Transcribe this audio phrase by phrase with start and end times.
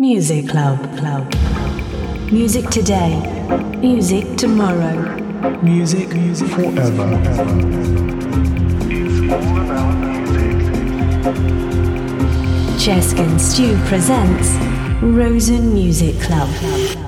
[0.00, 1.28] Music Club Club.
[2.30, 3.18] Music today,
[3.78, 4.94] music tomorrow.
[5.60, 7.18] Music, music forever.
[8.88, 11.34] It's all about music.
[12.78, 14.50] Chesk and Stew presents
[15.02, 17.07] Rozzen Music Club.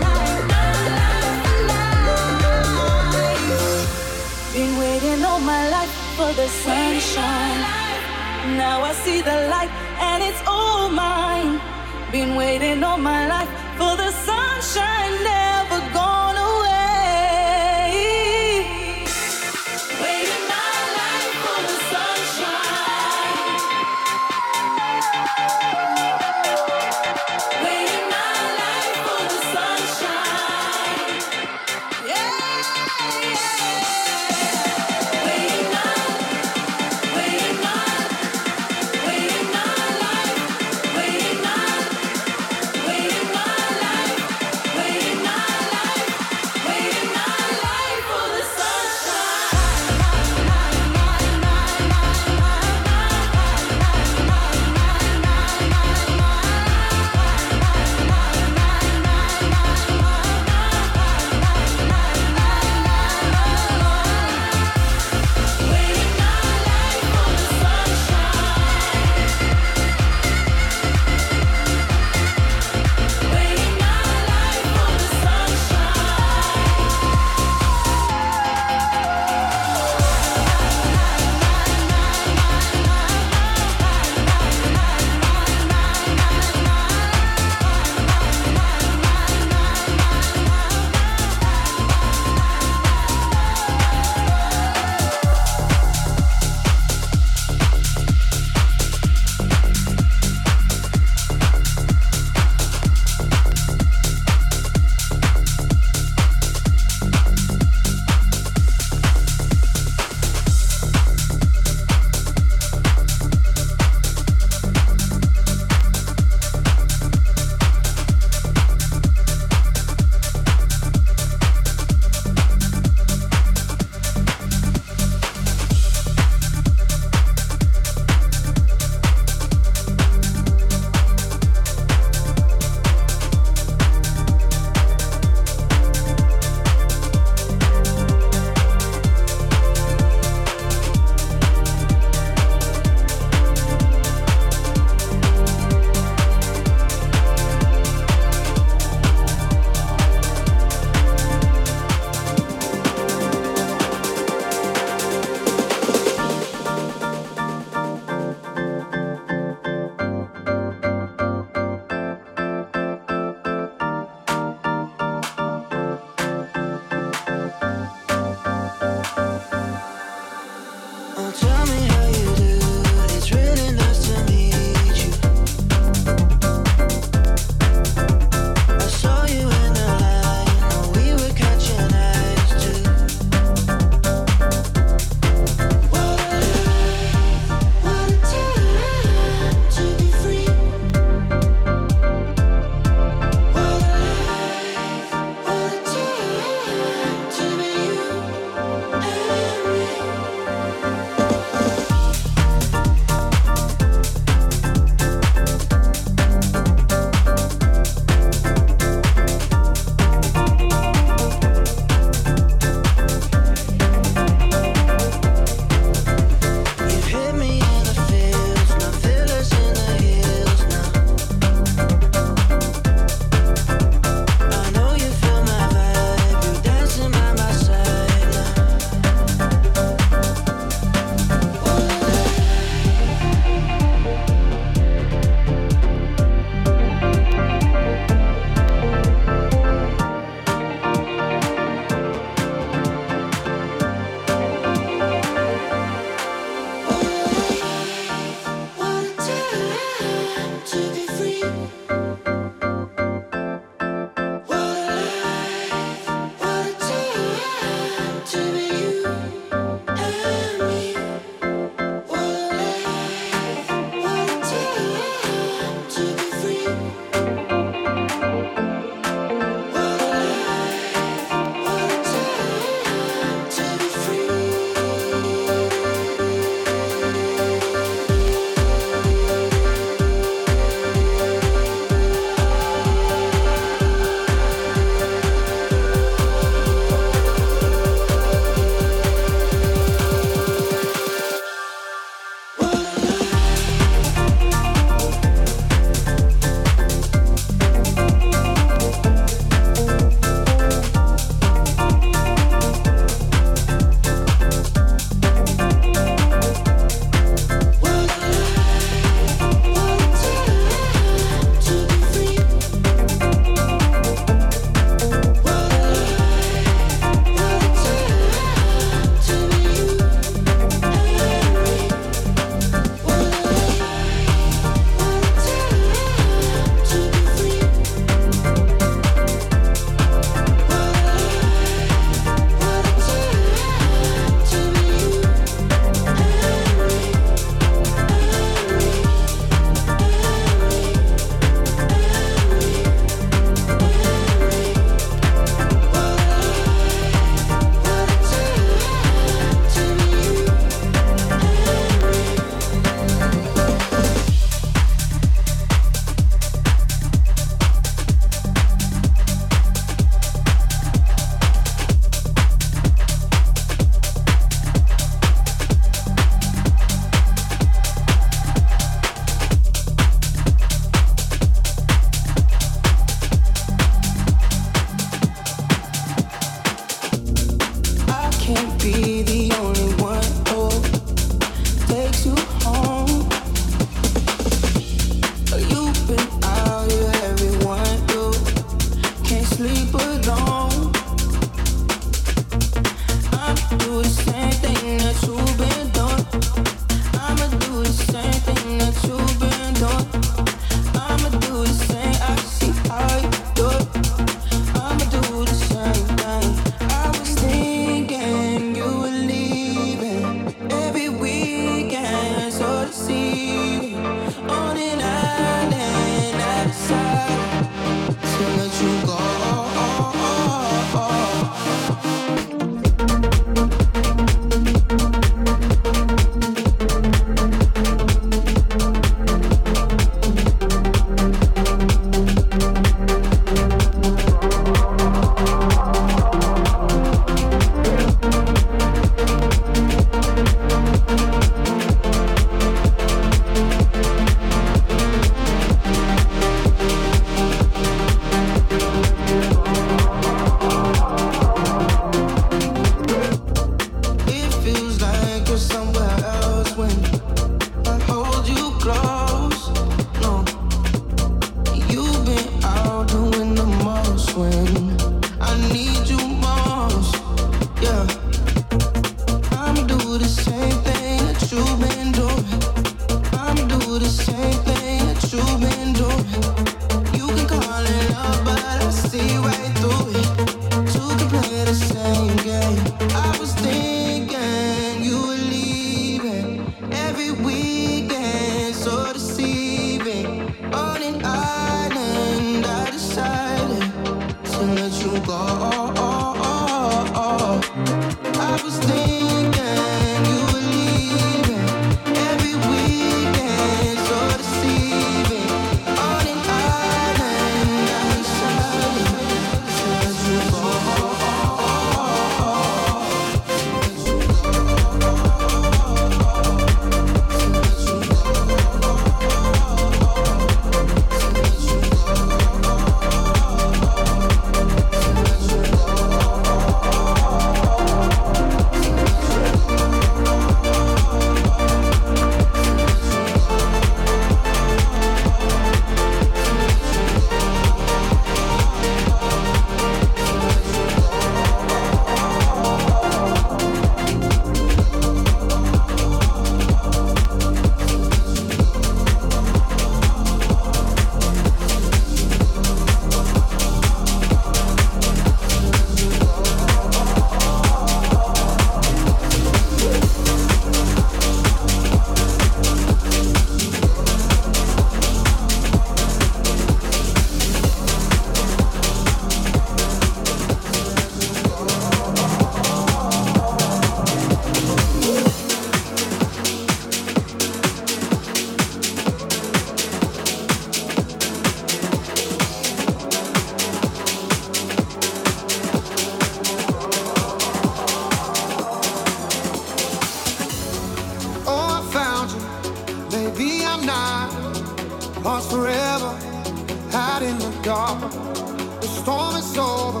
[597.98, 598.80] stop.
[598.80, 600.00] The storm is over.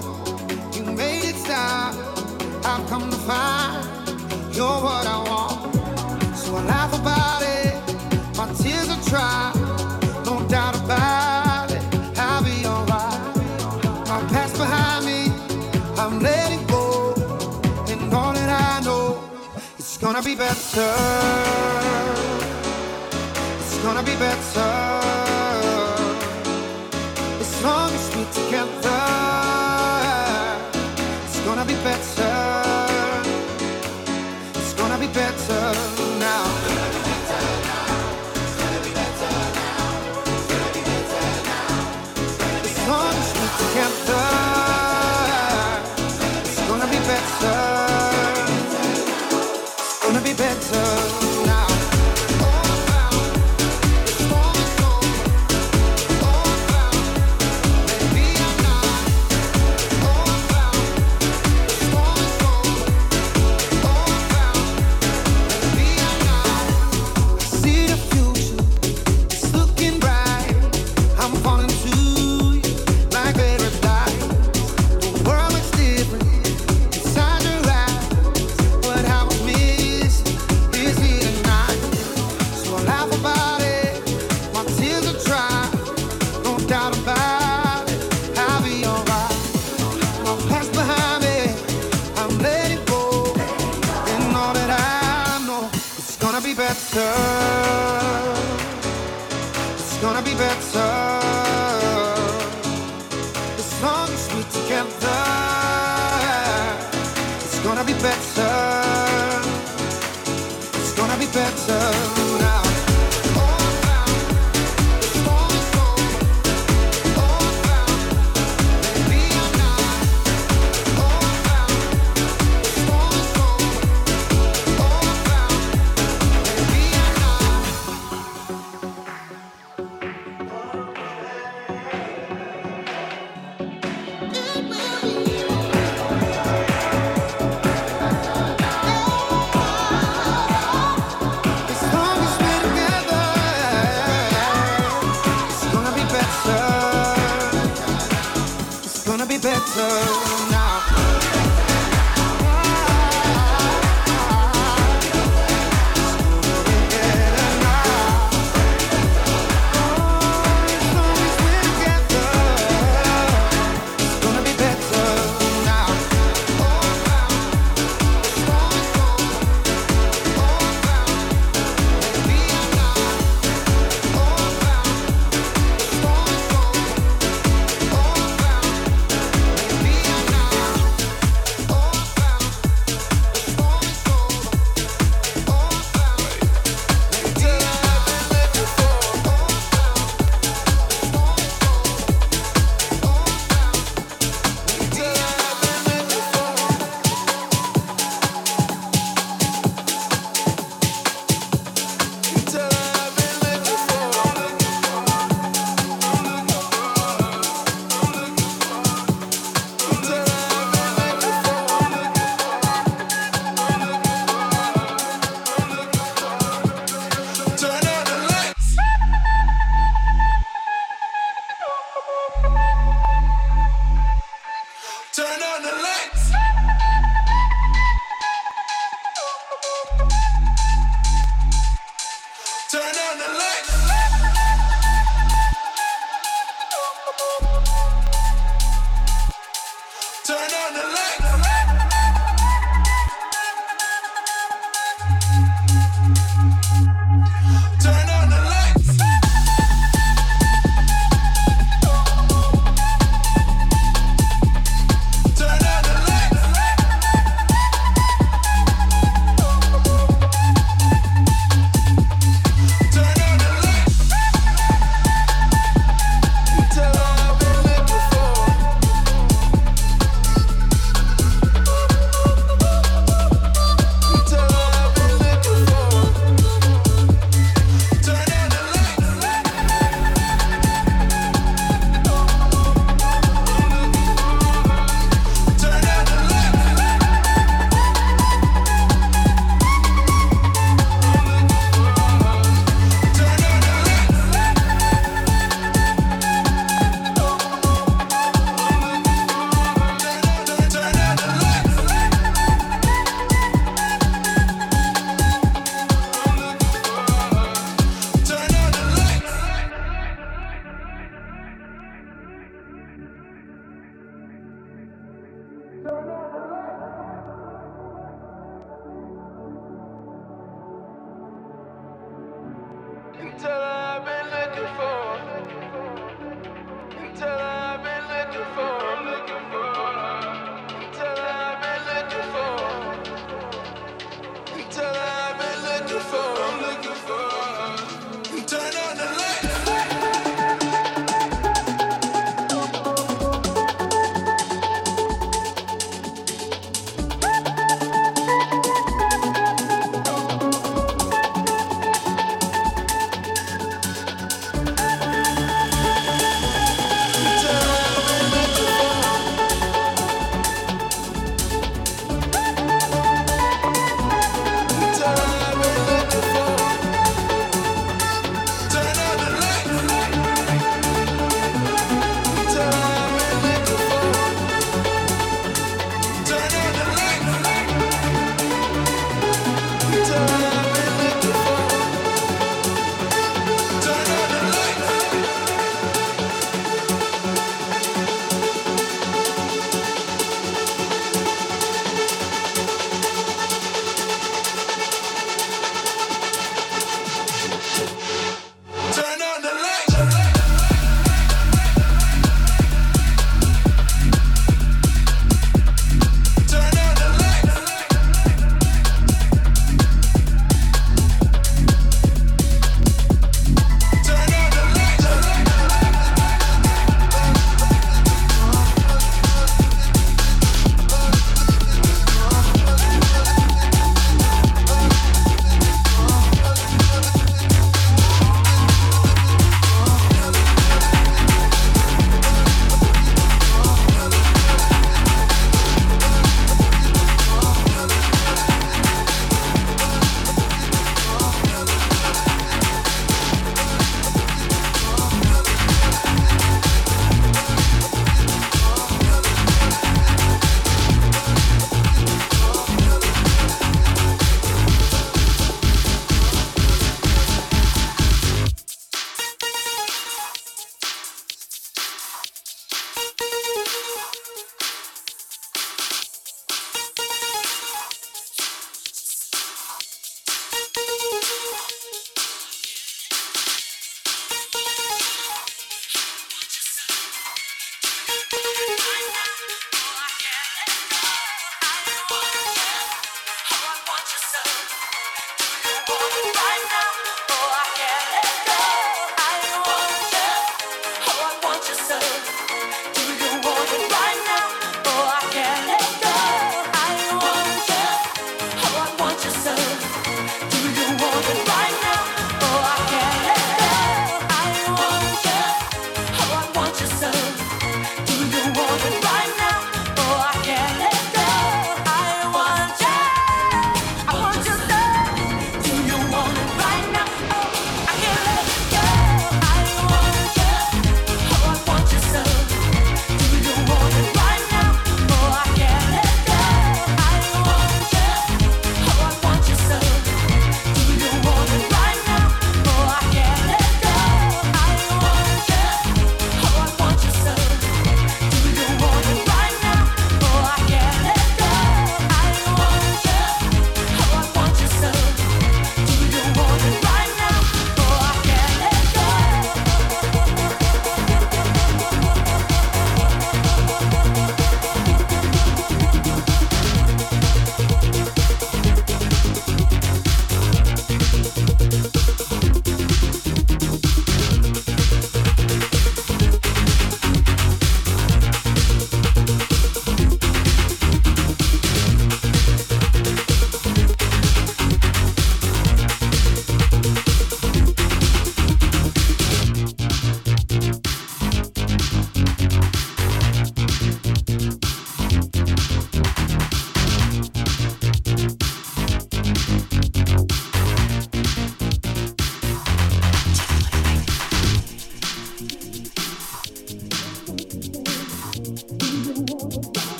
[0.76, 1.94] You made it stop.
[2.64, 5.74] I've come to find you're what I want.
[6.36, 7.74] So I laugh about it.
[8.36, 9.52] My tears are dry.
[10.24, 11.82] No doubt about it.
[12.18, 13.20] I'll be alright.
[14.08, 15.32] My past behind me.
[15.96, 17.14] I'm letting go.
[17.88, 19.22] And all that I know,
[19.78, 20.92] it's gonna be better.
[23.60, 24.99] It's gonna be better.